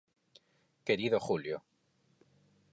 Querido 0.87 1.19
Julio. 1.19 1.57